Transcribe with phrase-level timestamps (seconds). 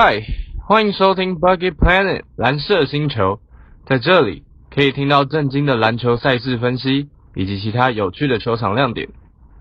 [0.00, 0.22] 嗨，
[0.64, 3.40] 欢迎收听 Buggy Planet 蓝色星球，
[3.84, 9.08] 在这里可以听到震惊的篮球赛事分析，以及其他有趣的球场亮点。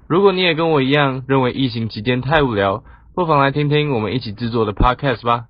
[0.05, 2.84] 如果你也跟我一样认为疫情期间太无聊，
[3.15, 5.46] 不妨来听听我们一起制作的 Podcast 吧。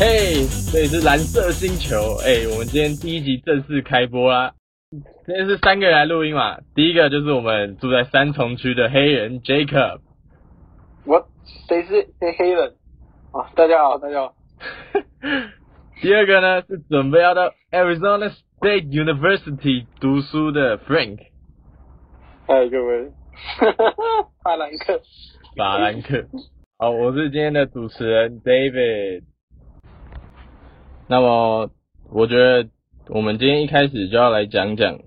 [0.00, 2.16] 嘿，这里是蓝色星球。
[2.24, 4.54] 哎、我们今天第一集正式开播啦。
[4.90, 10.00] 今天是三个人来录音嘛，第一个就是我们住在三重区的黑人 Jacob，
[11.04, 11.28] 我
[11.68, 12.76] 谁是谁黑人？
[13.32, 14.34] 啊，大家好，大家好。
[16.00, 21.18] 第二个呢是准备要到 Arizona State University 读书的 Frank
[22.46, 23.12] 嗨，各位，
[24.42, 25.02] 法兰克。
[25.58, 26.24] 法兰克。
[26.78, 29.24] 好，我是今天的主持人 David。
[31.10, 31.70] 那么，
[32.12, 32.68] 我觉得
[33.08, 35.00] 我们今天一开始就要来讲讲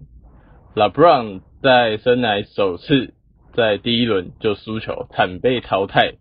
[0.75, 3.13] LeBron 在生来首次
[3.53, 6.15] 在第一轮就输球，惨被淘汰。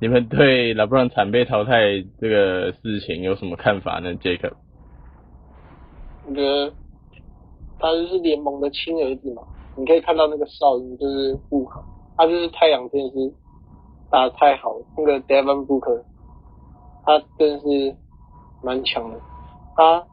[0.00, 4.52] 你们对 LeBron 惨被淘汰这个事情有什么看法呢，Jacob？
[6.28, 6.72] 我觉得
[7.80, 9.42] 他就是联盟的亲儿子嘛，
[9.76, 11.82] 你可以看到那个哨音就是布克，
[12.16, 13.34] 他就是太阳真的是
[14.12, 16.04] 打得太好了，那个 Devin Booker，
[17.04, 17.96] 他真是
[18.62, 19.20] 蛮强的。
[19.76, 20.04] 他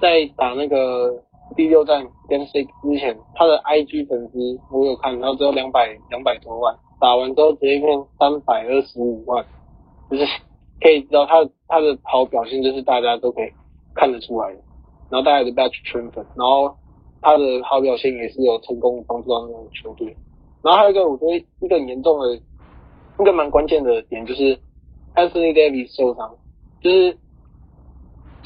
[0.00, 1.22] 在打那个
[1.56, 9.44] 第六战跟 Six 之前，他的 IG 粉丝我有看，然后只有两百两百多万，打完之后直接变三百二十五万，
[10.10, 10.24] 就是
[10.80, 13.50] 可以知道他他的好表现，就是大家都可以
[13.94, 14.58] 看得出来的。
[15.08, 16.76] 然后大家都被他圈粉，然后
[17.22, 20.16] 他的好表现也是有成功帮助到那种球队。
[20.62, 24.58] 然后还有一个我觉得一个很严重的、一个蛮关键的点就是
[25.14, 26.34] Anthony Davis 受伤，
[26.80, 27.16] 就是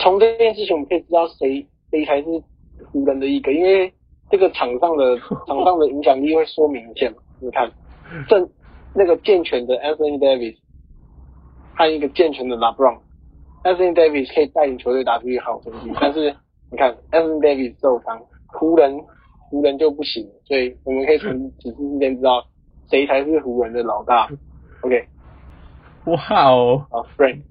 [0.02, 2.26] 从这件事情我们可以知道谁谁才是
[2.92, 3.92] 湖人的一个，因为
[4.30, 7.16] 这个场上的 场上的影响力会说明一切嘛。
[7.40, 7.70] 你看，
[8.28, 8.48] 正
[8.94, 10.56] 那个健全的 Anthony Davis
[11.76, 12.98] 和一个健全的 LeBron。
[13.62, 16.34] Anthony Davis 可以带领球队打出一个好成绩，但是
[16.70, 18.98] 你看 Anthony Davis 受伤，湖人
[19.50, 22.46] 湖人就不行，所以我们可以从此事之间知道
[22.88, 24.28] 谁才是湖人的老大。
[24.82, 25.06] OK，
[26.06, 27.42] 哇哦，好，Frank，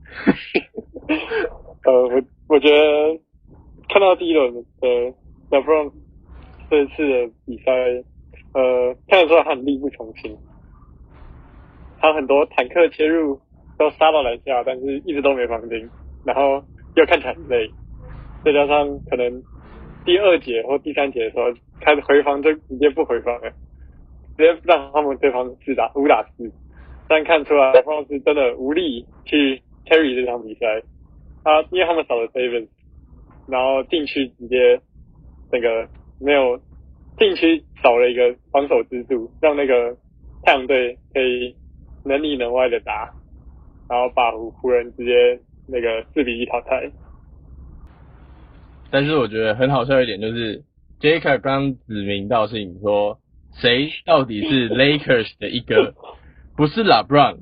[1.86, 3.20] 呃，我觉得
[3.88, 5.14] 看到第一轮的
[5.52, 5.92] LeBron
[6.68, 7.72] 这次的比赛，
[8.56, 10.36] 呃，看得出来他很力不从心，
[12.00, 13.40] 他很多坦克切入
[13.78, 15.88] 都杀到篮下，但是一直都没防进，
[16.26, 16.64] 然后
[16.96, 17.70] 又看起来很累，
[18.44, 19.44] 再加上可能
[20.04, 23.52] 第二节或第三节的时候开始回防就直接不回防了，
[24.36, 26.52] 直接让他们对方四打五打四，
[27.08, 30.82] 但看出来方是真的无力去 carry 这场比赛，
[31.44, 32.68] 他因为他们少了 Davis，
[33.48, 34.82] 然后禁区直接
[35.52, 35.88] 那个
[36.20, 36.60] 没有
[37.18, 39.96] 禁区少了一个防守支柱，让那个
[40.44, 41.56] 太阳队可以
[42.04, 43.14] 能里能外的打。
[43.90, 46.92] 然后把湖湖人直接那个四比一淘汰。
[48.92, 50.64] 但是我觉得很好笑一点就是
[51.02, 53.18] ，Jacob 刚指名道姓说，
[53.52, 55.96] 谁到底是 Lakers 的一个？
[56.56, 57.38] 不是 LeBron，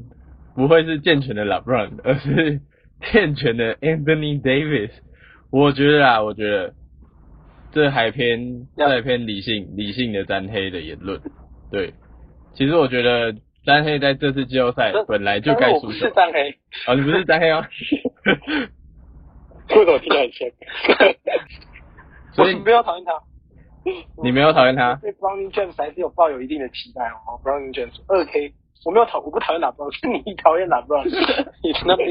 [0.56, 2.62] 不会是健全的 LeBron，而是
[3.12, 4.92] 健全的 Anthony Davis。
[5.52, 6.74] 我觉得啊，我觉得
[7.72, 11.22] 这还偏这还偏理性理性的詹黑的言论。
[11.72, 11.94] 对，
[12.54, 13.34] 其实我觉得
[13.66, 16.12] 詹黑在这次季后赛本来就该输球我不是。
[16.12, 17.64] 詹黑，哦，你不是詹黑哦。
[19.70, 20.48] 为什么听起来很像？
[22.34, 23.12] 所以你不要讨厌他，
[24.24, 24.96] 你没有讨厌他？
[24.96, 27.40] 对 Browning James 还是有抱有一定的期待哦。
[27.44, 28.54] Browning James 二 K，
[28.86, 31.06] 我没有讨，我不讨厌哪 Brown，是你讨厌哪 Brown，
[31.64, 32.10] 你那边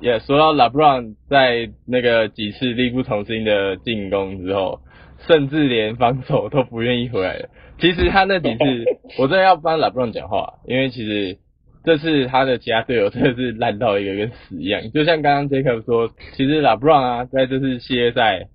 [0.00, 4.80] 也、说到 LeBron 在那个几次力不从心的进攻之后，
[5.26, 7.48] 甚至连防守都不愿意回来了。
[7.80, 8.62] 其实他那几次，
[9.18, 11.38] 我真的要帮 LeBron 讲话，因为其实
[11.82, 14.82] 这次他的其他队友真的是烂到一个跟屎一样。
[14.92, 18.48] 就像刚刚 Jacob 说，其实 LeBron 啊，在这次系列赛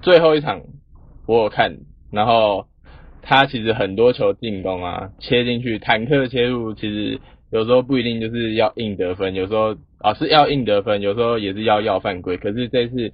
[0.00, 0.62] 最后一场
[1.26, 1.76] 我有看，
[2.10, 2.66] 然后
[3.30, 7.20] 他其实很多球进攻啊，切进去，坦克切入，其实
[7.52, 12.38] 有时候不一定就是要硬得分，有时候啊是要硬得分，有时候也是要要犯规。
[12.38, 13.12] 可是这次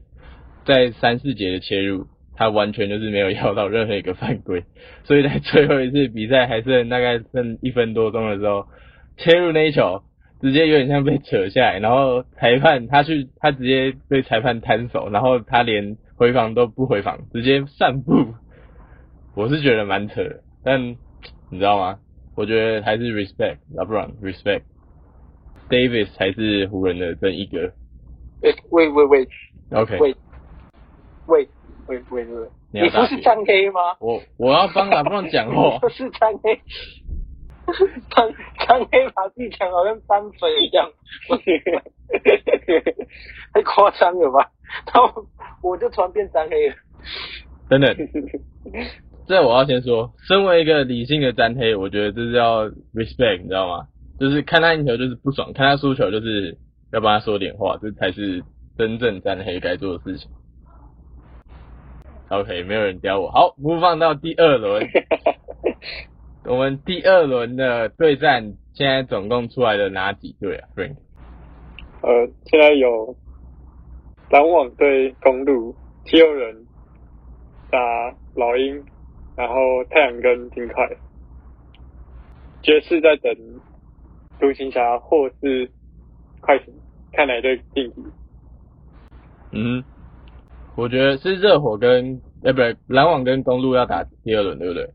[0.64, 2.06] 在三四节的切入，
[2.36, 4.62] 他完全就是没有要到任何一个犯规，
[5.02, 8.66] 所以在最后一次比赛还剩大概剩一分多钟的时候，
[9.16, 10.02] 切入那一球，
[10.40, 18.34] 直接有点像被扯下来，然后裁判他去他直接被裁判摊手，然后他连回防都不回防，直接散步。
[19.34, 20.80] 我是觉得蛮扯的，但
[21.50, 21.98] 你知道吗？
[22.36, 24.62] 我觉得还是 respect LeBron respect
[25.68, 27.72] Davis 才是湖人的正一哥。
[28.42, 29.28] 哎，喂喂喂
[29.70, 30.16] OK，喂
[31.26, 31.48] 喂
[31.86, 33.80] 喂喂喂，你不是张黑吗？
[34.00, 35.78] 我我要帮 LeBron 讲话。
[35.78, 36.60] 不是张黑，
[38.10, 38.32] 张
[38.66, 40.90] 张黑把自己讲好像张嘴一样，
[43.54, 44.50] 太夸张了吧？
[44.92, 45.24] 然后
[45.62, 46.74] 我就突然变张黑了。
[47.68, 47.96] 等等，
[49.26, 53.86] 这我要先说，身为一个理性的詹黑，我觉得这是要 respect，你知道吗？
[54.20, 56.56] 就是看他赢球就是不爽，看他输球就是
[56.92, 58.44] 要帮他说点话，这才是
[58.76, 60.30] 真正詹黑该做的事情。
[62.28, 63.30] OK，没有人刁我。
[63.30, 64.86] 好，播放到第二轮，
[66.44, 70.96] 我们第二轮的对战现在总共出来的哪几队啊？Frank？
[72.02, 73.16] 呃，现在有
[74.30, 75.74] 篮网对公路，
[76.04, 76.66] 七六人
[77.70, 77.78] 打
[78.34, 78.84] 老鹰，
[79.36, 79.54] 然后
[79.90, 80.88] 太阳跟金块，
[82.62, 83.34] 爵士在等
[84.38, 85.70] 独行侠或是
[86.40, 86.72] 快艇，
[87.12, 88.02] 看哪队晋级。
[89.52, 89.82] 嗯，
[90.76, 94.90] 我觉得是热火跟哎不对，篮网跟公路要打第二轮，对不对？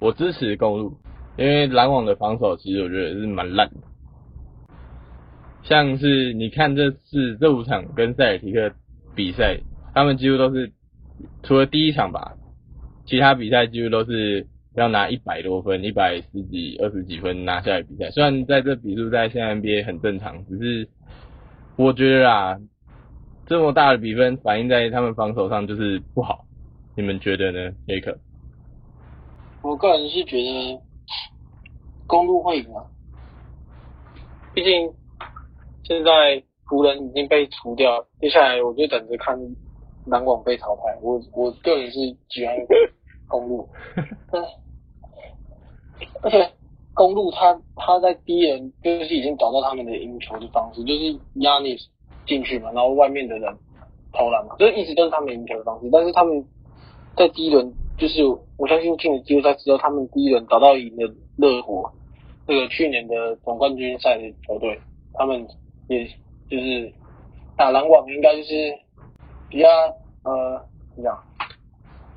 [0.00, 0.96] 我支持公路，
[1.36, 3.76] 因为篮网的防守其实我觉得是蛮烂的。
[5.62, 8.72] 像是你看这次这五场跟塞尔提克
[9.14, 9.60] 比赛，
[9.94, 10.72] 他们几乎都是
[11.42, 12.34] 除了第一场吧，
[13.06, 18.10] 其他比赛几乎都是要拿一百多分、一百十几、二十几分拿下来比赛。
[18.10, 20.88] 虽然在这比数在现在 NBA 很正常，只是
[21.76, 22.58] 我觉得啊，
[23.46, 26.44] 这么大的比分反映在他们防守上就是不好。
[26.96, 28.16] 你们觉得呢，杰克？
[29.62, 30.80] 我个人是觉得
[32.06, 32.84] 公路会赢啊，
[34.54, 34.92] 毕竟
[35.82, 39.38] 现在湖人已经被除掉，接下来我就等着看
[40.06, 40.98] 篮网被淘汰。
[41.02, 41.98] 我我个人是
[42.28, 42.56] 喜欢
[43.28, 43.68] 公路，
[46.22, 46.50] 而且
[46.94, 51.86] 公路他他在第一轮就是已经找到他们的赢球的方式，就是 Yanis
[52.26, 53.56] 进去嘛，然后外面的人
[54.12, 55.88] 投篮嘛，就是一直都是他们赢球的方式。
[55.90, 56.44] 但是他们
[57.16, 58.22] 在第一轮，就是
[58.56, 61.04] 我相信进了季后赛之后，他们第一轮找到赢的
[61.36, 61.90] 热火，
[62.46, 64.78] 这个去年的总冠军赛的球队，
[65.14, 65.46] 他们
[65.88, 66.04] 也
[66.48, 66.92] 就是
[67.56, 68.72] 打篮网，应该就是
[69.54, 69.68] 比较
[70.24, 70.60] 呃
[70.96, 71.22] 怎么讲，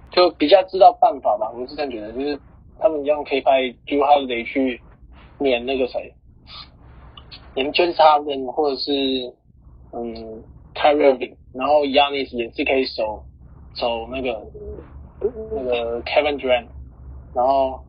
[0.10, 1.52] 就比较知道办法吧。
[1.52, 2.40] 我是这样觉得，就是
[2.80, 4.82] 他们一样可以派 Drew Holiday 去
[5.38, 6.16] 撵那个谁，
[7.54, 8.92] 撵 James Harden 或者是
[9.94, 10.44] 嗯
[10.74, 13.24] Kyrie Irving，然后 Yanis 也是可以守
[13.76, 14.44] 守那个
[15.52, 16.70] 那个 Kevin Durant，
[17.36, 17.82] 然后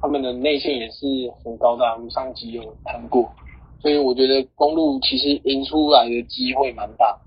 [0.00, 1.06] 他们的内线也是
[1.42, 3.32] 很高大，我们上集有谈过，
[3.80, 7.18] 所以我觉得公路其实赢出来的机会蛮大。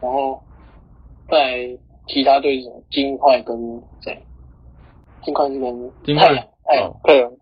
[0.00, 0.42] 然后
[1.28, 1.78] 在
[2.08, 3.56] 其他对手金块跟
[4.02, 4.24] 谁？
[5.24, 7.32] 金块是跟金块太阳，太阳哦太阳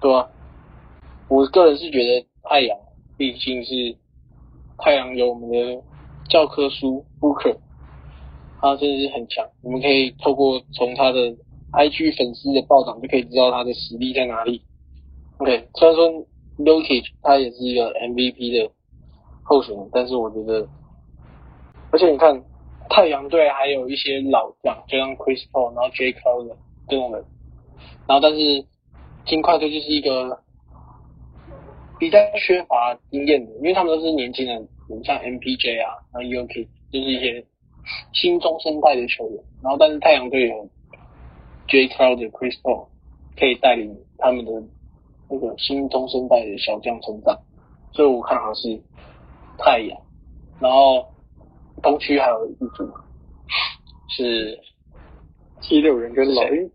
[0.00, 0.28] 对啊，
[1.28, 2.76] 我个人是觉得太阳
[3.16, 3.96] 毕竟是
[4.78, 5.82] 太阳有我们的
[6.28, 7.58] 教科书 Booker，
[8.60, 9.46] 他真的是很强。
[9.60, 11.36] 我们可以透过从他的
[11.72, 14.64] IG 粉丝的报道就可以知道他的实力在哪里。
[15.38, 16.08] OK，虽然说
[16.56, 18.72] l o k i 他也是一个 MVP 的
[19.42, 20.66] 候选人，但是我觉得，
[21.92, 22.42] 而且你看
[22.90, 26.56] 太阳队还有一些老将，就像 Chris Paul，然后 J Crowder
[26.88, 27.24] 这种人，
[28.08, 28.66] 然后但是
[29.24, 30.42] 金块队就是一个
[32.00, 34.68] 比较缺乏经验的，因为他们都是年轻人，
[35.04, 37.44] 像 MPJ 啊，然后 UK 就是一些
[38.12, 40.68] 新中生代的球员，然后但是太阳队有
[41.68, 42.88] J Crowder、Chris Paul
[43.38, 44.50] 可以带领他们的
[45.28, 47.38] 那个新中生代的小将成长，
[47.92, 48.80] 所以我看好是
[49.58, 50.00] 太阳，
[50.58, 51.06] 然后
[51.82, 52.90] 东区还有一组
[54.08, 54.58] 是
[55.60, 56.70] 七六人跟老鹰，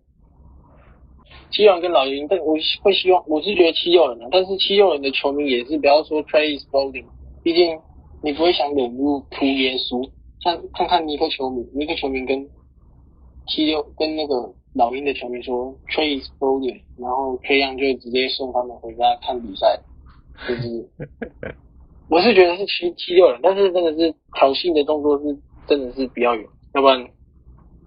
[1.52, 7.06] 七六人跟老鹰，但我会希望，我是觉得七六人啊，但是七六人的球迷也是不要说 Trey is bolding
[7.44, 7.80] 毕竟
[8.22, 10.10] 你不会想忍入哭耶稣，
[10.40, 12.48] 像看看尼克球迷，尼克球迷跟
[13.48, 19.80] 七六跟那个老鹰的球迷说 Trey is bolding 然后 Trey Young 就直接送他们回家看比赛，
[20.48, 20.90] 就是
[22.10, 26.44] 我是觉得是七七六人，但是真的是挑衅的动作是真的是比较有，
[26.74, 27.08] 要不然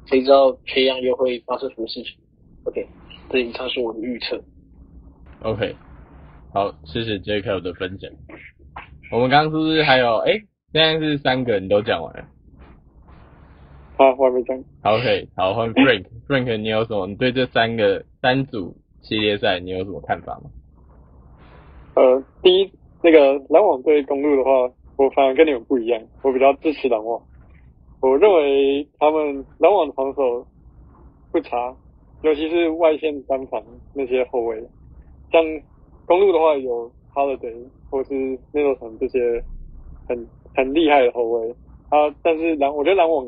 [0.07, 2.13] 谁知道 Trey Young 又会发生什么事情
[2.65, 2.87] ？OK。
[3.31, 4.43] 这以上是我的预测。
[5.43, 5.77] OK，
[6.55, 8.11] 好，谢谢 Jacob 的分享。
[9.13, 10.17] 我们刚刚是不是还有？
[10.21, 10.33] 哎、
[10.73, 12.25] 现在是三个人都讲完了。
[13.99, 14.65] 好，我还没讲。
[14.83, 16.07] 好 OK，好换 Frank。
[16.27, 17.07] Frank，你有什么？
[17.07, 20.51] 你对这三个三组系列赛你有什么看法吗？
[21.97, 22.73] 呃，第一，
[23.03, 24.51] 那个篮网对公路的话，
[24.97, 27.21] 我反而跟你们不一样，我比较支持篮网。
[28.01, 30.47] 我认为他们篮网的防守
[31.33, 31.75] 不差，
[32.23, 33.63] 尤其是外线单防
[33.95, 34.63] 那些后卫，
[35.33, 35.43] 像
[36.07, 38.15] 公路的话有 Holiday 或是
[38.53, 39.43] Middleton 这些
[40.09, 41.51] 很很厉害的后卫
[41.91, 43.27] 啊，但是篮我觉得篮网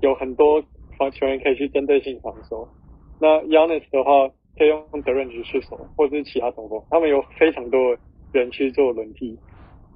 [0.00, 0.62] 有很多
[0.96, 2.68] 防球员可以去针对性防守。
[3.20, 7.96] 那 Yanis 的话可以用德润去去守，或者是其他中锋，他们有非常多
[8.32, 9.38] 人去做轮替，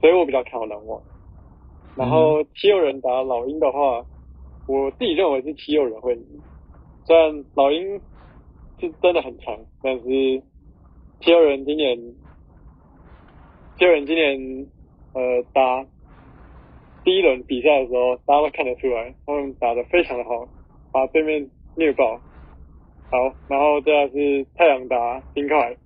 [0.01, 1.01] 所以我比较看好篮网。
[1.97, 4.05] 然后七六人打老鹰的话，
[4.67, 6.41] 我自己认为是七六人会赢。
[7.05, 8.01] 虽然老鹰
[8.81, 10.03] 是真的很强，但是
[11.21, 11.99] 七六人今年
[13.79, 14.67] 七六人今年
[15.12, 15.85] 呃打
[17.05, 20.49] 第一轮比赛的时候，大家都看得出来，他们打得非常的好，
[20.93, 22.19] 把对面虐爆。
[23.11, 25.77] 好，然后这样是太阳打金块，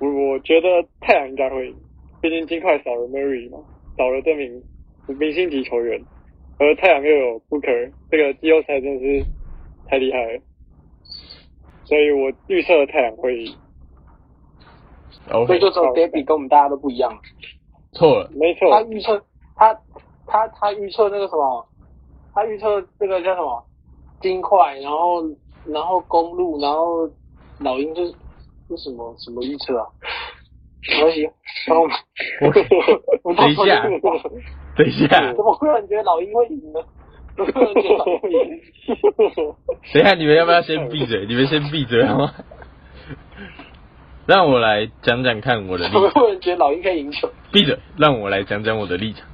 [0.00, 0.68] 我我觉得
[1.00, 1.76] 太阳应该会赢，
[2.20, 3.58] 毕竟金块少了 Murray 嘛，
[3.96, 4.62] 少了这名
[5.06, 6.02] 明星级球员，
[6.58, 9.24] 而太阳又有 Booker，这个季后赛真的是
[9.86, 10.40] 太厉害了，
[11.84, 13.54] 所以我预测太阳会赢。
[15.46, 17.12] 所以就只有 Debbie 跟我们大家都不一样。
[17.92, 19.22] 错了，没错，他预测
[19.54, 19.72] 他
[20.26, 21.66] 他他预测那个什么，
[22.34, 23.64] 他预测这个叫什么
[24.20, 25.22] 金块，然后
[25.66, 27.08] 然后公路，然后
[27.60, 28.14] 老鹰就是
[28.76, 29.86] 是什么什么预测啊？
[30.88, 31.28] 没关系，
[31.66, 33.82] 然后我 等一下
[34.76, 36.80] 等一下，怎么忽然觉得老鹰会赢呢？
[37.36, 38.60] 怎么忽然觉得老鹰会赢？
[39.92, 41.26] 等一下，你们要不要先闭嘴？
[41.26, 42.32] 你们先闭嘴好吗？
[44.26, 46.10] 让我来讲讲看我的立场。
[46.10, 47.30] 忽然觉得老鹰可以赢球？
[47.52, 49.26] 闭嘴，让我来讲讲我的立场。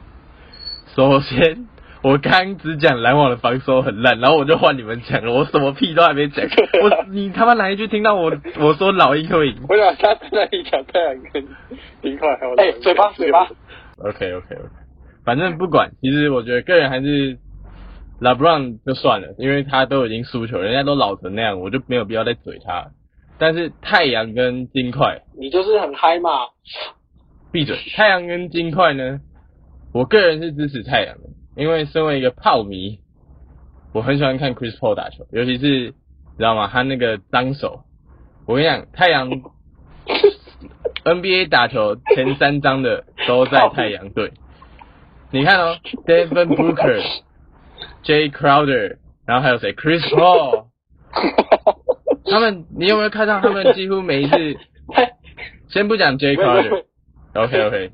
[0.95, 1.69] 首先，
[2.07, 6.47] 我刚只讲篮网的防守很烂，然后我就换你们讲了，我什么屁都还没讲。
[6.81, 11.45] 我你他妈哪一句听到我我说老鹰会赢我想他在那里讲太阳跟
[12.03, 13.49] 金块还有哎，嘴巴嘴巴
[13.99, 14.57] ，？OK OK OK，
[15.25, 17.39] 反正不管，其实我觉得个人还是
[18.21, 22.87] LeBron 就算了，因为他都已经输球，人家都老成那样，我就没有必要再怼他。
[23.37, 26.31] 但是太阳跟金块，你就是很嗨嘛。
[27.51, 27.77] 闭嘴！
[27.97, 29.19] 太阳跟金块呢，
[29.93, 31.23] 我个人是支持太阳的，
[31.57, 33.01] 因为身为一个炮迷，
[33.93, 35.91] 我很喜欢看 Chris Paul 打球，尤其是
[36.37, 36.69] 知道吗？
[36.71, 37.81] 他那个脏手，
[38.47, 39.31] 我跟你讲，太阳
[41.05, 44.33] NBA 打球前三张的都在太阳队。
[45.31, 47.03] 你看哦，Devin Booker、
[48.05, 50.67] Jay Crowder，然后还有谁？Chris Paul，
[52.31, 54.37] 他们你有没有看到他们几乎每一次？
[55.69, 57.91] 先不讲有 Crowder，OK OK，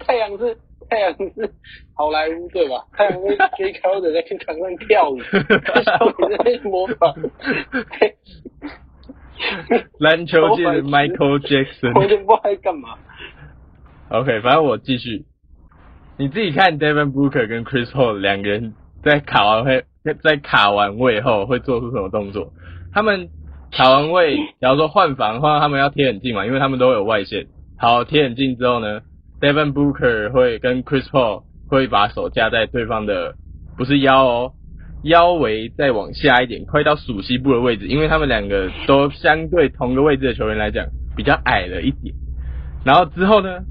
[0.00, 0.58] 太阳是
[0.90, 1.54] 太阳是
[1.96, 2.84] 好莱坞对吧？
[2.92, 7.14] 太阳是 J 高的在天场上跳舞， 小美在那边模仿，
[9.98, 11.98] 篮球界的 Michael Jackson。
[11.98, 12.96] 完全不知道在干嘛。
[14.10, 15.24] OK，反正我继续。
[16.16, 19.84] 你自己看 Devin Booker 跟 Chris Paul 两个人在卡完会，
[20.22, 22.52] 在卡完位后会做出什么动作？
[22.92, 23.28] 他们
[23.72, 27.46] 卡完位，假如说换防的话，他们要贴很近嘛，因为他们都有外线。
[27.76, 29.00] 好，贴很近之后呢
[29.40, 31.42] ，Devin Booker 会跟 Chris Paul
[31.74, 33.34] 会把手架在对方的
[33.76, 34.52] 不是腰哦，
[35.02, 42.14] 腰围再往下一点，快到属膝部的位置，因为他们两个都相对同个位置的球员来讲比较矮了一点。
[42.84, 43.64] 然后之后呢，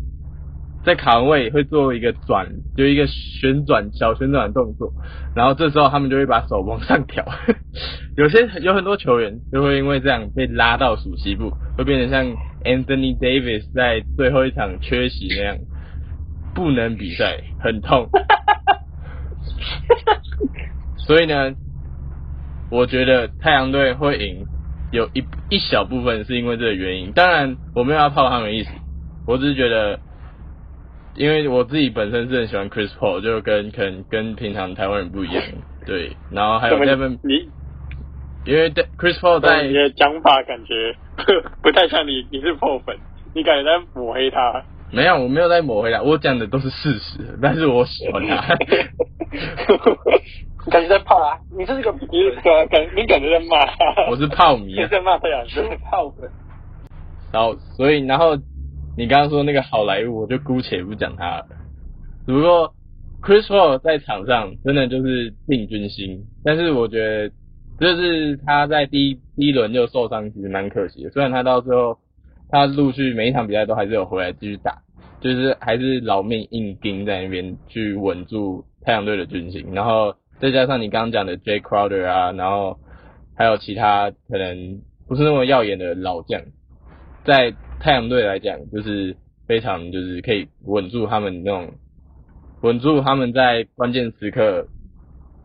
[0.84, 4.92] 在卡位会做一个转，就一个旋转小旋转的动作，
[5.36, 7.26] 然后这时候他们就会把手往上挑。
[8.18, 12.26] 有些有很多球员就会因为这样被拉到属膝部，会变成像
[12.64, 15.58] Anthony Davis 在最后一场缺席那样，
[16.54, 18.10] 不能比赛，很痛。
[20.98, 21.56] 所以呢，
[22.72, 24.46] 我觉得太阳队会赢，
[24.92, 27.12] 有一一小部分是因为这个原因。
[27.12, 28.72] 当然，我没有要泡他们的意思，
[29.28, 30.00] 我只是觉得，
[31.16, 35.44] 因为我自己本身是很喜欢 Chris Paul，就跟可能跟平常台湾人不一样，
[35.86, 36.16] 对。
[36.32, 37.50] 然后还有 Devin，你
[38.46, 40.96] 因为 Chris Paul 在你的讲法感觉
[41.62, 42.98] 不太像你，你是破粉，
[43.36, 44.64] 你感觉在抹黑他。
[44.94, 48.56] 没有，我没有在抹黑他，我讲的都是事实，但是我喜欢他。
[50.66, 51.40] 你感觉在怕啊？
[51.58, 53.76] 你这是个你对啊，感你感觉在骂他。
[54.10, 55.78] 我是炮迷啊 你在骂太阳是队。
[55.84, 56.30] 泡粉。
[57.34, 58.38] 然后，所以，然后
[58.96, 61.48] 你刚刚说那个好莱坞，我就姑且不讲他了。
[62.26, 62.74] 只不过
[63.22, 67.30] Chris Paul 在场上真的就是定军心，但是我觉得
[67.80, 71.10] 就是他在第一第一轮就受伤，其实蛮可惜的。
[71.10, 71.98] 虽然他到最后
[72.50, 74.83] 他陆续每一场比赛都还是有回来继续打，
[75.24, 82.78] 就是还是老命硬盯在那边去稳住太阳队的军心，然后再加上你刚刚讲的 Jay Crowder 啊，然后
[83.34, 86.42] 还有其他可能不是那么耀眼的老将，
[87.24, 89.16] 在太阳队来讲，就是
[89.48, 91.72] 非常就是可以稳住他们那种，
[92.62, 94.68] 稳住他们在关键时刻，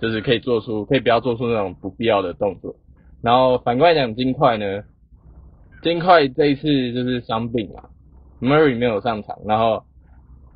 [0.00, 2.74] 就是可以做出可以不要做出那种不必要的动作。
[3.22, 4.82] 然后反过来讲金块呢，
[5.84, 7.84] 金块这一次就是伤病嘛
[8.40, 9.84] ，Murray 没有上场，然后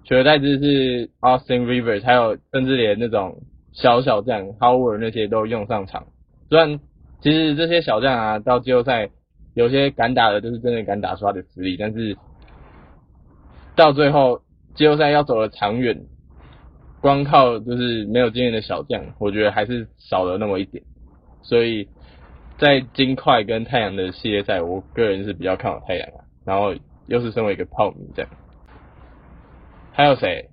[0.05, 6.07] 取而代之是 Austin Rivers，还有甚至连那种小小将 Howard 那些都用上场。
[6.49, 6.81] 虽然
[7.21, 9.11] 其实这些小将啊，到季后赛
[9.55, 12.17] 有些敢打的，就是真的敢打出他的实力，但是
[13.77, 14.43] 到最后
[14.75, 16.03] 季后赛要走的长远，
[17.01, 20.83] 光靠就是没有经验的小将，我觉得还是少了那么一点。
[21.43, 21.89] 所以
[22.59, 26.25] 在金块跟太阳的系列赛，我个人是比较看好太阳啊。
[26.45, 26.75] 然后
[27.13, 28.31] 又是身为一个炮迷这样。
[29.93, 30.49] 还有谁？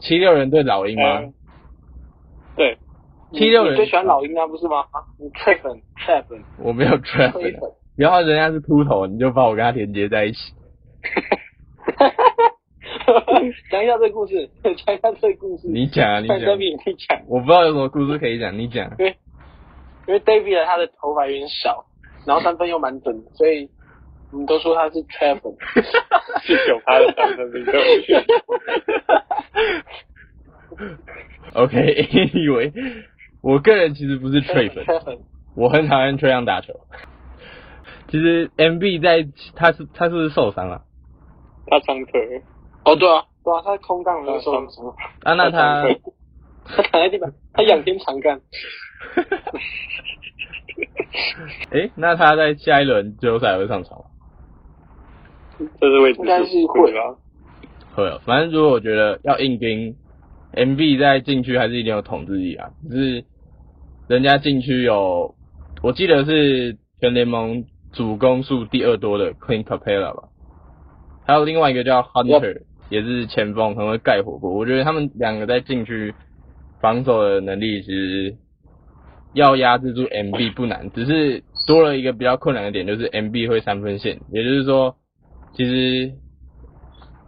[0.00, 1.20] 七六人对老鹰吗？
[1.20, 1.34] 嗯
[2.56, 2.78] 对，
[3.32, 4.84] 七六人你最喜欢老鹰啊，不是吗？
[5.20, 7.70] 你 t r a 粉 t r a 粉我没有 t r a 吹 p 粉。
[7.94, 10.38] 然后人家是秃头，你就把我跟他连接在一起。
[13.70, 15.68] 讲一下这个故事， 讲一下这个故事。
[15.68, 16.38] 你讲啊，你讲。
[16.58, 16.74] 你
[17.06, 18.90] 讲，我不知道有什么故事可以讲，你讲。
[18.98, 21.84] 因为 David 他的头发有点少，
[22.26, 23.68] 然后三分又蛮准的，所以
[24.32, 25.52] 我们都说他是 t r a 粉。
[26.42, 28.04] 是九趴的三分命中率。
[31.54, 32.72] OK，anyway，、
[33.42, 35.18] 我个人其实不是 Trey 粉，Trey 粉。
[35.56, 36.74] 我很讨厌 Trey 样打球。
[38.08, 40.82] 其实 MB 在他是他是不是受伤了？
[41.66, 42.42] 他伤腿，
[42.84, 44.94] 哦，对啊，对啊，他空杠的时候什么？
[45.24, 45.82] 啊，那他
[46.64, 48.40] 他躺在地板，他仰天长干。
[51.72, 54.04] 诶、那他在下一轮季后赛会上场吗？
[55.80, 57.16] 这是位置应该是会吧？
[57.94, 59.96] 会哦，反正如果我觉得要硬盯
[60.52, 62.70] ，MB 在禁区还是一定有统治力啊。
[62.88, 63.24] 只是
[64.06, 65.34] 人家禁区有，
[65.82, 70.28] 我记得是全联盟主攻数第二多的 Clint Capella 吧，
[71.26, 74.52] 还有另外一个叫 Hunter，也是前锋，很会盖火锅。
[74.52, 76.14] 我觉得他们两个在禁区
[76.80, 78.36] 防守的能力其实
[79.34, 84.96] 要压制住 MB 不难，只是多了一个比较困难的点，就是 MB 会三分线，也就是说，
[85.58, 86.12] 其实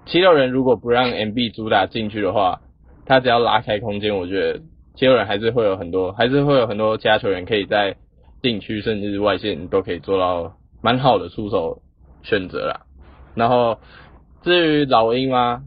[0.07, 2.61] 七六人如果不让 MB 主打进去的话，
[3.05, 4.61] 他只要拉开空间，我觉得
[4.95, 7.97] 七六人还是会有很多，还是会有很多其他球员可以在
[8.41, 11.83] 禁区甚至是外线都可以做到蛮好的出手
[12.23, 12.83] 选择啦。
[13.35, 13.79] 然后
[14.43, 15.65] 至于老鹰吗？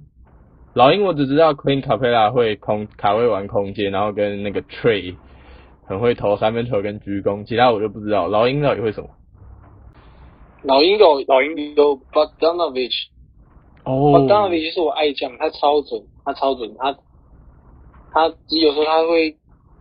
[0.73, 5.15] 老鹰我只知道 Queen Capella 会空卡位玩空间，然后跟那个 Trey
[5.85, 8.27] 很会投三分球跟鞠躬，其他我就不知道。
[8.27, 9.09] 老鹰到底会什么？
[10.63, 13.07] 老鹰有老鹰有 Bogdanovich，
[13.83, 16.97] 哦 Bogdanovich 是我爱将，他超准，他超准，他
[18.11, 19.31] 他有时候他会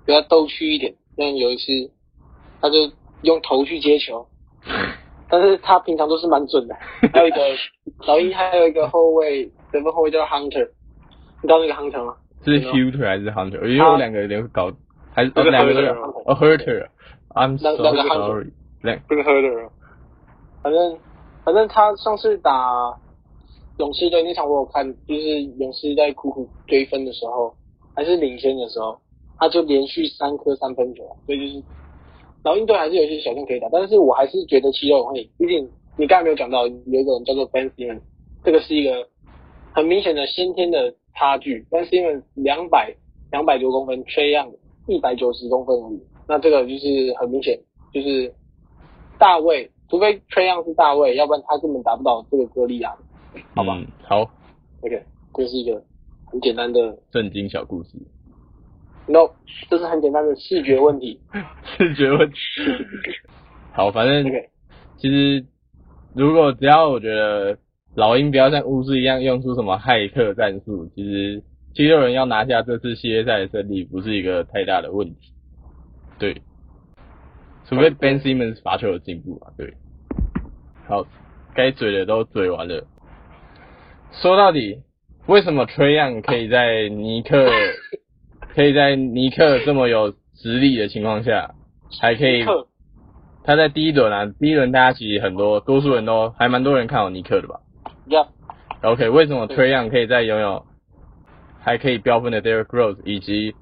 [0.04, 1.90] 比较逗趣一点，像有一次
[2.60, 2.90] 他就
[3.22, 4.26] 用头去接球，
[5.30, 6.74] 但是他平常都是蛮准的。
[7.12, 7.38] 还有一个
[8.06, 10.68] 老鹰还有一个后卫，得分后卫叫 Hunter，
[11.42, 12.16] 你知道那个 Hunter 吗？
[12.44, 13.64] 是 Huter 还是 Hunter？
[13.68, 14.72] 因为我两个有点搞，
[15.14, 16.88] 还是这个两个都 Hunter 有哦 Herter。
[17.34, 18.50] I'm so 两两个 sorry。
[18.82, 19.48] 两这个喝的，
[20.62, 20.98] 反正
[21.44, 22.98] 反正他上次打
[23.78, 27.54] 勇士队那场我有看，就是勇士在苦苦追分的时候，
[27.94, 28.98] 还是领先的时候，
[29.38, 31.64] 他就连续三颗三分球，所以就是
[32.44, 38.00] 老鹰队还是有些小将可以打，但是我还是觉得七六人会，毕竟你刚才没有讲到有一个人叫做 Ben Simmons，
[38.44, 39.08] 这个是一个
[39.74, 42.94] 很明显的先天的差距，Ben Simmons 两百
[43.30, 44.50] 两百多公分，缺样
[44.86, 47.58] 一百九十公分而已，那这个就是很明显，
[47.92, 48.34] 就是
[49.18, 52.96] 大卫，除非 Trey Young 是大卫，要不然他根本达不到这个歌利亚。
[53.54, 54.22] 好吧嗯，好
[54.80, 55.02] ，OK，
[55.34, 55.84] 这是一个
[56.24, 57.90] 很简单的震惊小故事
[59.06, 59.28] ，No，
[59.68, 61.20] 这是很简单的视觉问题。
[61.76, 62.36] 视觉问题。
[63.74, 64.48] 好，反正 OK，
[64.96, 65.44] 其实
[66.14, 67.58] 如果只要我觉得
[67.94, 71.42] 老鹰不要像巫师一样用出什么骇客战术，其实
[71.74, 75.34] 七六人要拿下这次系列赛的胜利不是一个太大的问题。
[76.18, 76.40] 对，
[77.66, 79.74] 除非 Ben Simmons 罚球有进步啊，对。
[80.88, 81.06] 好，
[81.54, 82.84] 该嘴的都嘴完了。
[84.20, 84.82] 说到底，
[85.26, 87.48] 为什么 Trey Young 可以在尼克
[88.54, 91.54] 可以在尼克这么有实力的情况下，
[92.00, 92.44] 还可以
[93.44, 97.60] 他在第一轮啊，第一轮大家其实很多多数人都还蛮多人看好尼克的吧
[98.08, 100.64] ？Yeah，？OK，为什么 Trey Young 可以在拥有
[101.60, 103.54] 还可以飙分的 Derrick Rose 以及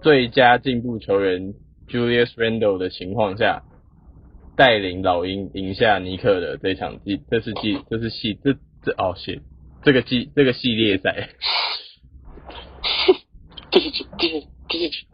[0.00, 1.54] 最佳进步球员
[1.88, 3.62] Julius Randle 的情况下，
[4.58, 9.40] 带领老鹰赢下尼克的这场季，这是季，这是系，这这哦 shit，
[9.84, 11.28] 这个季这个系列赛，
[13.70, 15.06] 继续继续继续。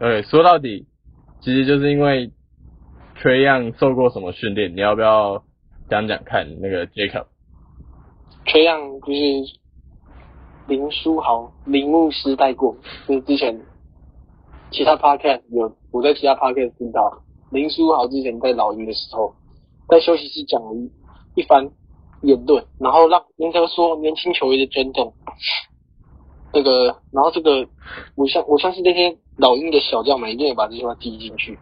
[0.00, 0.88] 对， 说到底，
[1.42, 2.32] 其实就是因为
[3.20, 5.44] Trey Young 受过什么训练，你要不要
[5.88, 6.60] 讲讲看？
[6.60, 7.26] 那个 Jacob，
[8.46, 9.60] 缺样就是
[10.66, 13.60] 林书豪林牧师带过，就是之前
[14.72, 19.34] 其他 podcast 有我在其他 podcast 听到林书豪之前在老鹰的时候，
[19.88, 20.70] 在休息室讲了
[21.34, 21.70] 一番
[22.22, 25.12] 言论，然后让赢得所有年轻球员的尊重。
[26.52, 27.66] 这个，然后这个，
[28.14, 31.58] 我相我相信那些老鹰的小将们一定会把这句话记进去，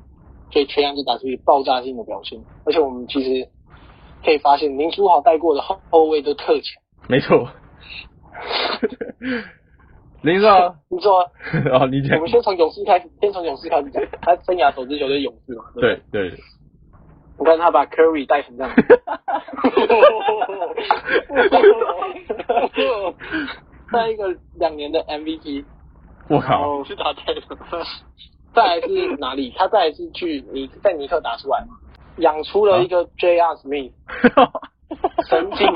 [0.53, 2.41] 所以全洋就打出一爆炸性的表现。
[2.65, 3.49] 而且我们其实
[4.25, 6.83] 可以发现，林书豪带过的后后卫都特强。
[7.09, 7.49] 没错。
[10.23, 11.21] 林书豪， 你说，
[11.73, 14.03] 哦，你讲我们，先从勇士开始，先从勇士开始讲。
[14.21, 16.29] 他生涯首支球队勇士嘛，对对？
[16.29, 16.39] 对对，
[17.39, 18.73] 你看他把 Curry 带成这样，
[23.93, 25.65] 带一个两年的 MVP，
[26.29, 27.41] 我靠，后是他带的。
[28.53, 29.53] 再来是哪里？
[29.57, 31.77] 他再来是去尼在尼克打出来嘛，
[32.19, 33.55] 养出了一个 J.R.
[33.57, 33.93] Smith，
[35.29, 35.67] 神经，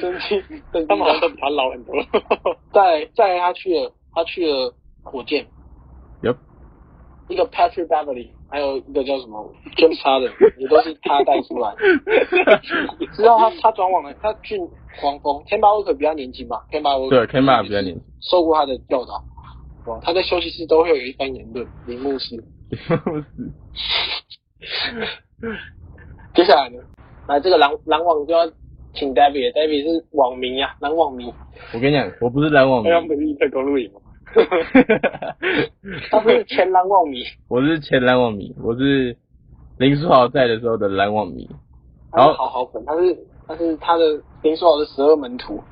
[0.00, 0.40] 神经，
[0.72, 0.86] 神经。
[0.86, 1.94] 他们好像都比他老很多。
[2.72, 5.46] 再再来他去了，他去了火箭，
[6.22, 6.34] 有
[7.28, 11.78] 一个 Patrick Beverly，还有一个叫什么 James Harden， 也都是他带出来的。
[13.14, 14.56] 之后他他转往了，他去
[15.00, 19.24] 黄蜂，天巴沃克比较年轻吧，天巴沃克对 k e m a 比较年轻，受过他的教导，
[19.86, 22.44] 哇，他在休息室都会有一番言论，林木师。
[26.34, 26.78] 接下来呢，
[27.28, 28.46] 来这个篮篮网就要
[28.94, 31.32] 请 David，David 是网迷呀、篮网迷，
[31.74, 34.00] 我跟你讲，我不是篮网迷不是在公路赢吗？
[36.10, 39.16] 他是前篮网迷， 我是前篮网迷，我是
[39.78, 41.48] 林书豪在的时候的篮网迷。
[42.12, 44.04] 他是好好粉，他是他是他的
[44.42, 45.62] 林书豪的十二门徒，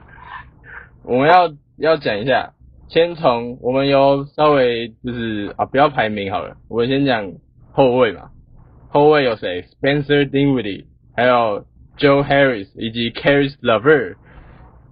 [1.04, 2.52] 我们要要讲一下，
[2.88, 7.32] 先从我们有稍微就是啊，不要排名好了，我们先讲
[7.72, 8.30] 后卫嘛。
[8.90, 10.84] 后卫有谁？Spencer Dinwiddie，
[11.16, 11.64] 还有
[11.98, 14.16] Joe Harris 以及 Caris LeVert。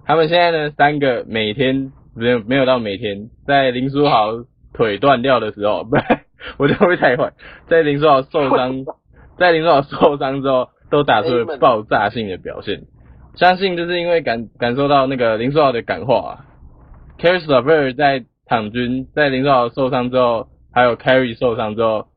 [0.04, 6.04] 他们现在呢，三个每天没有没有到每天，在林书豪腿断掉的时候，不 然
[6.58, 7.32] 我就会太坏。
[7.68, 8.84] 在林书豪受伤，
[9.38, 12.82] 在林书豪受伤之后，都打出了爆炸性的表现。
[13.36, 16.44] 相信就是因为感感受到那个林书豪的感化、啊。
[17.18, 22.08] Caris LeVert 在场均在林书豪受伤之后，还有 Carry 受伤之后，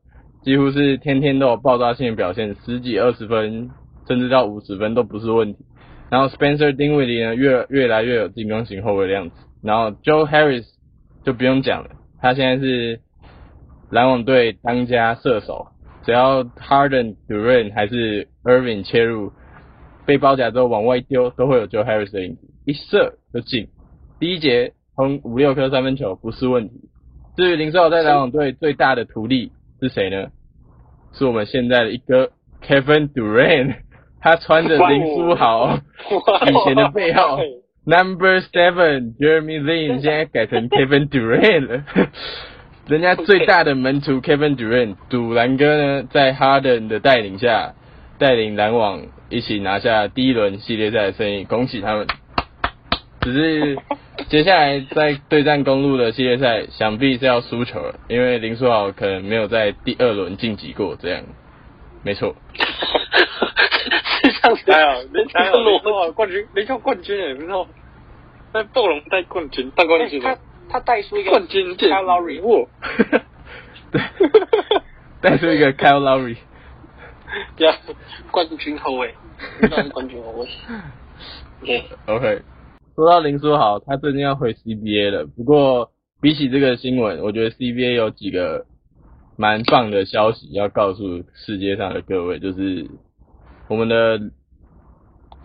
[0.42, 3.70] 几乎是天天都有爆炸性的表现，十几二十分，
[4.06, 5.64] 甚至到五十分都不是问题。
[6.10, 9.36] 然后 Spencer Dinwiddie 呢，越越来越有进攻型后卫的样子。
[9.62, 10.64] 然后 Joe Harris
[11.24, 11.90] 就不用讲了，
[12.20, 13.00] 他现在是
[13.90, 15.66] 篮网队当家射手，
[16.04, 19.32] 只要 Harden、Durant 还是 Irving 切入，
[20.06, 23.68] 被包夹之后往外丢，都会有 Joe Harris 的影子，一射就进。
[24.20, 26.88] 第一节轰五六颗三分球不是问题。
[27.36, 30.30] 至于林书豪在篮网队最大的徒弟是谁呢？
[31.12, 32.30] 是我们现在的一哥
[32.62, 33.76] Kevin Durant，
[34.20, 35.78] 他穿着林书豪
[36.46, 37.38] 以前的背号
[37.84, 41.84] Number Seven Jeremy Lin，现在改成 Kevin Durant 了。
[42.88, 47.74] 人家最大的门徒 Kevin Durant，赌篮哥呢，在 Harden 的带领下，
[48.18, 52.06] 带领篮网一起拿下第一轮系列赛的胜利，恭喜他们！
[53.20, 53.78] 只是
[54.28, 61.22] 接下来在对战公路的系列赛，想必是要输球了，因为林书豪可能没有在第二轮晋级过，这样，
[62.04, 62.34] 没错。
[64.54, 65.08] 是这样子。
[65.34, 67.66] 还 有，人家有林书豪冠军，林书豪冠军也不知道，
[68.52, 72.68] 在暴龙带冠军，带冠军他的他带出一个冠军戒 Kyle Lowry，哇，
[73.90, 74.00] 对，
[75.20, 76.36] 带 出一个 Kyle Lowry，
[77.56, 77.76] 对啊，
[78.30, 79.14] 冠军后卫，
[79.92, 80.48] 冠军后卫。
[81.62, 82.42] OK，OK，
[82.94, 85.26] 说到林书豪，他最近要回 CBA 了。
[85.26, 88.66] 不过比起这个新闻，我觉得 CBA 有几个
[89.36, 92.86] 蛮棒的消息要告诉世界上的各位，就是
[93.68, 94.20] 我们的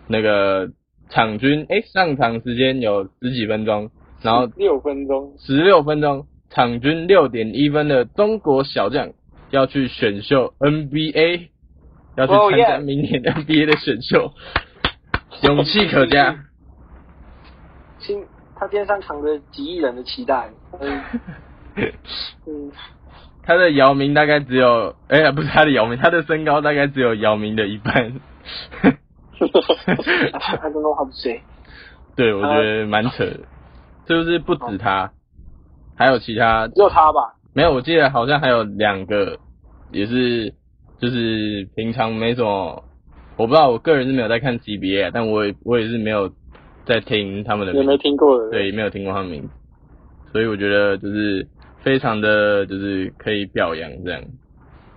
[0.08, 0.70] 那个
[1.10, 9.10] 场均，诶、上场时间有十几分钟，然后六分钟，十六分钟，场均六点一分的中国小将
[9.50, 11.48] 要去选秀 NBA，
[12.16, 14.32] 要去 Oh, 参加明年 NBA 的选秀，
[15.42, 16.44] 勇气可嘉。
[17.98, 18.24] 心
[18.56, 20.50] 他肩上扛着几亿人的期待。
[20.80, 21.02] 嗯
[22.46, 22.70] 嗯，
[23.44, 28.20] 他的姚明大概只有，哎、呀，不是他的姚明，他的身高大概只有姚明的一半。
[28.82, 31.40] I don't know how to say。
[32.14, 33.40] 对，我觉得蛮扯的，
[34.06, 35.12] 是不是不止他，
[35.96, 37.34] 还有其他只有他吧？
[37.54, 39.38] 没有，我记得好像还有两个，
[39.90, 40.54] 也是
[41.00, 42.84] 就是平常没什么，
[43.36, 46.30] 我不知道，我个人是没有在看 CBA，啊但我也我也是没有
[46.84, 49.48] 在听他们的也名字，没听过的，对，没有听过他们名字，
[50.32, 51.48] 所以我觉得就是
[51.82, 54.22] 非常的就是可以表扬这样，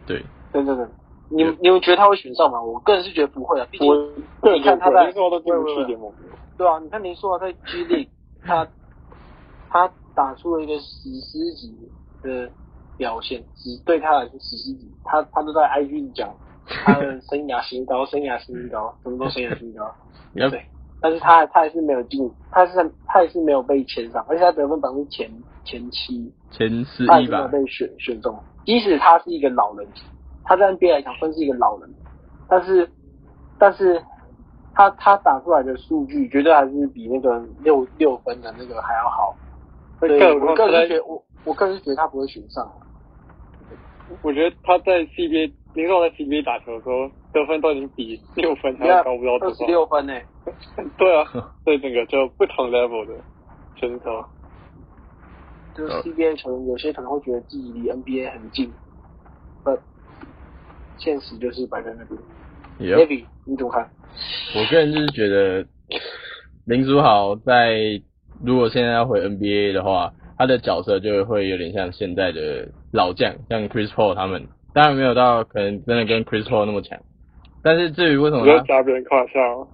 [0.06, 0.86] 对，对对对，
[1.30, 2.62] 你们你们觉得他会选上吗？
[2.62, 3.88] 我个人是觉得不会啊，毕竟
[4.54, 6.12] 你看他在林书豪都进不去联盟，
[6.58, 8.10] 对啊，你看林书豪在 G League，
[8.44, 8.68] 他
[9.70, 11.76] 他打出了一个史诗级
[12.22, 12.50] 的
[12.98, 14.90] 表现，只对他来说史诗级。
[15.04, 16.34] 他他都在 IG 讲
[16.68, 19.94] 他的生涯新高，生涯新高， 什么都生涯新高，
[20.50, 20.66] 对，
[21.02, 22.74] 但是他他还是没有进，他是
[23.06, 25.30] 他还是没有被签上，而且他得分榜是前
[25.66, 28.38] 前七，前四一有被选选中。
[28.66, 29.86] 即使他是一个老人，
[30.46, 31.90] 他在 NBA 来讲算是一个老人，
[32.48, 32.90] 但是
[33.60, 34.02] 但是
[34.74, 39.36] 他他打出来的数据绝对还是比那个六六分的那个还要好。
[40.00, 42.72] 所以更何况我个人觉得我我个人觉得他不会选上。
[44.22, 49.66] 我觉得他在 CBA 林书豪在 CBA 打球的时候，得分都已经比六分还要高不知道多二十少。
[49.66, 50.14] 六分呢、
[50.98, 51.26] 对啊，
[51.66, 53.14] 所以整个就不同 level 的
[53.76, 54.26] 选手。
[55.78, 58.72] 就是 CBA 球员有些可能会觉得自己离 NBA 很近，
[59.64, 59.78] 但
[60.98, 62.20] 现实就是摆在那边。
[62.80, 63.90] 有 David，你怎么看？
[64.56, 65.66] 我个人就是觉得
[66.66, 68.02] 林书豪在
[68.44, 76.98] 如果现在要回 NBA 的话，他的角色就会有点像现在的老将，像 Chris Paul 他们，当然没有到可能真的跟 Chris Paul 那么强。
[77.64, 79.68] 但是至于为什么要么他，夹别人胯下哦。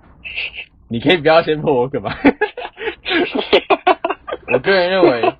[0.87, 2.11] 你可以不要先破我梗吗？
[4.53, 5.33] 我个人认为，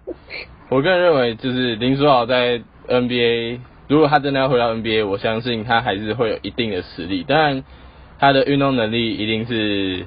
[0.71, 7.23] 我个人认为就是林书豪在 NBA，如果他真的要回到 NBA，我相信他还是会有一定的实力。
[7.23, 7.65] 当然，
[8.19, 10.05] 他的运动能力一定是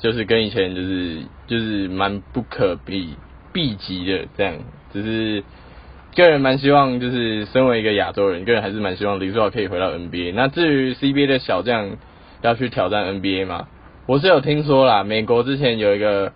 [0.00, 3.14] 就是跟以前就是就是蛮不可比
[3.52, 4.54] 比及的这样。
[4.92, 5.44] 只是
[6.16, 10.32] 个人蛮希望，就是身为一个亚洲人，个人还是蛮希望林书豪可以回到 NBA。
[10.34, 11.96] 那至于 CBA 的小将
[12.42, 13.68] 要去挑战 NBA 吗？
[14.06, 16.32] 我是有听说啦，美国之前有一个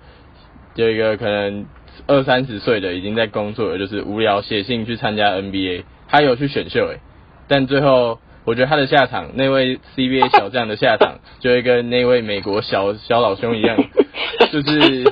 [0.76, 1.66] 有一个可能
[2.06, 7.00] 二三十岁的已经在工作了，就是无聊写信去参加 NBA，他有去选秀诶，
[7.48, 13.76] 但最后我觉得他的下场，那位 CBA 小将的下场， 就会跟那位美国小小老兄一样，
[14.52, 15.04] 就是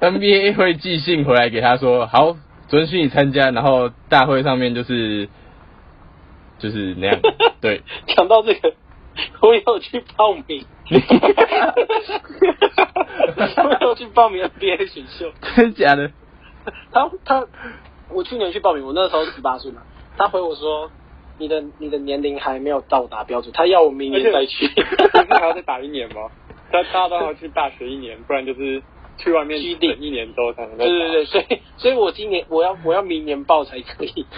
[0.00, 2.36] NBA 会寄信回来给他说，好，
[2.68, 5.28] 准许你参加，然后大会上面就是
[6.58, 7.18] 就是那样，
[7.60, 7.82] 对，
[8.14, 8.74] 讲到这个，
[9.40, 10.64] 我有去报名，
[13.64, 15.32] 我有去报名 NBA 选秀。
[15.56, 16.10] 真的假的？
[16.92, 17.46] 他他，
[18.10, 19.82] 我去年去报名，我那时候十八岁嘛。
[20.16, 20.90] 他回我说，
[21.38, 24.66] 你的你的年龄还没有到达标准，他要我明年再去。
[24.68, 26.30] 不是还要再打一年吗？
[26.70, 28.82] 他大家都要去大学一年，不然就是
[29.18, 30.78] 去外面等一年之后才能。
[30.78, 31.44] 对对对，所以
[31.76, 34.26] 所以我今年我要我要明年报才可以。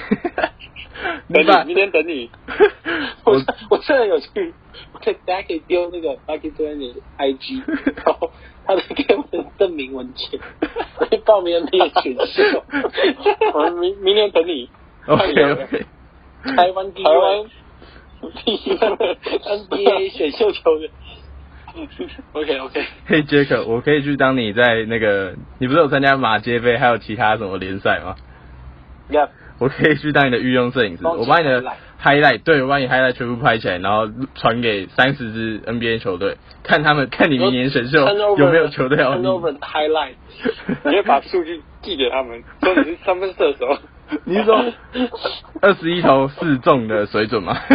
[1.32, 2.30] 等你，明天等你。
[3.24, 4.52] 我我我真的有去，
[4.92, 7.62] 我可以大家可以丢那个 Lucky Twenty IG，
[8.04, 8.30] 然后
[8.66, 10.40] 他在给我的证明文件，
[10.98, 12.64] 我去报名 NBA 选秀。
[13.54, 14.68] 我们明明年等你。
[15.06, 15.86] OK 看你 OK，
[16.56, 17.50] 台湾第一台位湾
[18.44, 20.90] 第一位 NBA 选秀球员。
[22.32, 28.16] OK OK，嘿杰克，我可以去当你在那个，你不是有参加马街杯，还有其他什么联赛吗
[29.10, 29.28] ？yeah,
[29.58, 31.62] 我可以去当你的御用摄影师，我我把你的
[32.02, 37.98] highlight 对我把你 highlight 全部拍起来，然后传给三十支 NBA 球队，看他们看你明年选秀
[38.38, 39.26] 有没有球队要你。
[39.26, 40.14] turnover highlight。
[40.84, 43.78] 你会把数据寄给他们， 说你是三分射手，
[44.24, 44.64] 你是说
[45.60, 47.56] 二十一投四中的水准吗？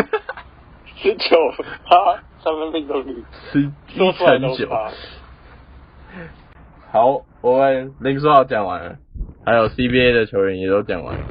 [1.06, 1.38] 十九
[1.86, 4.68] 趴三分命中率，十一说出来乘九。
[6.92, 8.98] 好，我们林书豪讲完了，
[9.46, 11.22] 还有 CBA 的球员也都讲完了。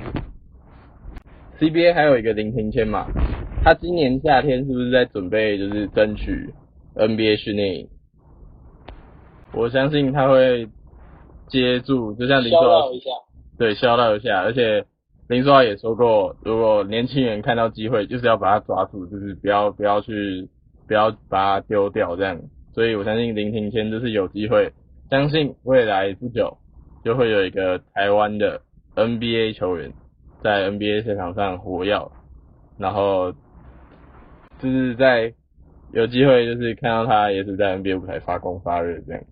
[1.59, 3.09] CBA 还有一个林庭谦嘛，
[3.65, 6.55] 他今年夏天是不是在准备就是争取
[6.95, 7.89] NBA 训练营？
[9.55, 10.69] 我相信他会
[11.49, 12.91] 接住，就像林书消豪
[13.59, 14.85] 对消到一下，而且
[15.29, 20.49] 林书豪也说过，如果年轻人看到机会，就是要把他抓住，就是不要不要去
[20.87, 22.39] 不要把他丢掉这样。
[22.75, 24.73] 所以我相信林庭谦就是有机会，
[25.09, 26.59] 相信未来不久
[27.05, 28.61] 就会有一个台湾的
[28.97, 29.93] NBA 球员
[30.43, 32.11] 在 NBA 赛场上活跃，
[32.77, 33.33] 然后
[34.59, 35.33] 就是在
[35.93, 39.23] 有机会就是看到他也是在 NBA 舞台发光发热这样。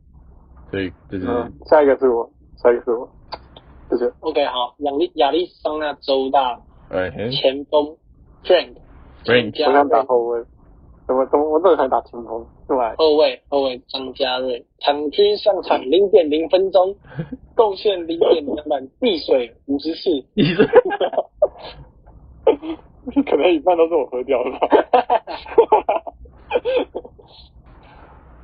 [0.70, 1.26] 所以就是、
[1.66, 3.06] 下一个是我，下一个是我，
[3.92, 4.10] 谢谢。
[4.20, 6.58] OK，好，亚利亚利桑那州大
[7.30, 7.94] 前锋
[8.42, 10.42] Frank，Frank 张我想家瑞，打后卫，
[11.06, 12.94] 怎么怎么我真的想打前锋，对吧？
[12.96, 16.96] 后卫后卫张家瑞，场均上场零点零分钟，
[17.54, 20.08] 贡献零点两板，闭水五十次。
[20.34, 20.42] 你
[23.12, 24.58] 是可能一半都是我喝掉的吧。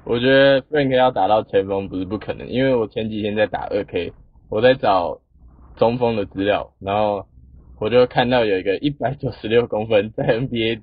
[0.05, 4.13] 我觉得 Frank 要打到前锋不是不可能，因为我前几天在打二 K，
[4.51, 5.21] 我在找
[5.79, 7.25] 中锋的资料，然后
[7.81, 10.83] 我就看到有一个一百九十六公分在 NBA，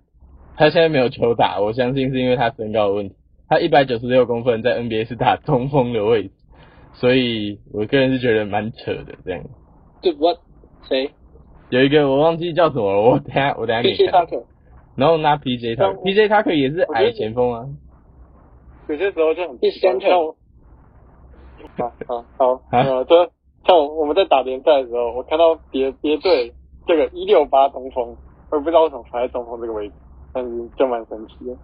[0.55, 3.15] 他现在没有球打，我相信是因为他身高的问题，
[3.47, 6.31] 他一百九十六公分在 NBA 是打中锋的位置，
[6.93, 9.43] 所以我个人是觉得蛮扯的这样。
[10.01, 10.37] 对，我
[10.87, 11.11] 谁？
[11.69, 14.25] 有一个我忘记叫什么了，我等下我等下给你看。
[14.25, 14.43] Tucker，
[14.95, 17.65] 然后拿 PJ 像 Tucker，PJ Tucker 也是矮前锋啊。
[18.87, 20.35] 有些时候就很第三像我，
[21.75, 23.31] 好好好，呃，这
[23.65, 26.53] 像我我们在打联赛的时候，我看到别别队
[26.85, 28.15] 这个一六八中锋，
[28.51, 29.95] 我也不知道为什么排在中锋这个位置，
[30.31, 31.55] 但是就蛮神奇的。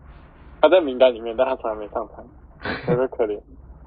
[0.61, 2.25] 他在名单里面，但他从来没上场，
[2.89, 3.39] 有点可怜。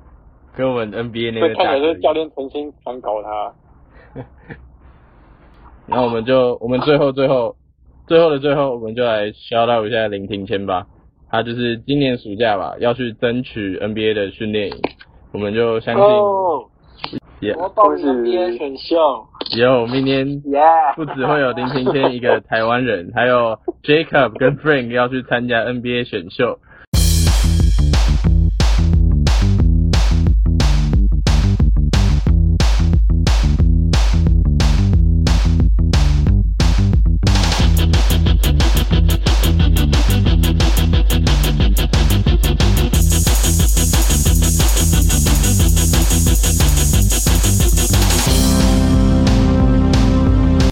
[0.57, 3.55] 跟我们 NBA 那个大哥一样来是教练诚心想搞他。
[5.87, 7.57] 那我们就我们最后最后
[8.07, 10.87] 最后的最后，我们就来 shout out 一下林庭谦吧。
[11.29, 14.77] 他就是今年暑假吧，要去争取 NBA 的训练营，
[15.33, 16.65] 我们就相信哦，
[17.41, 19.27] 也我要报名 NBA 选秀。
[19.57, 20.43] 以后明年
[20.97, 26.59] 不只会有林庭谦一个台湾人，还有 Jacob 跟 Frank 要去参加 NBA 选秀，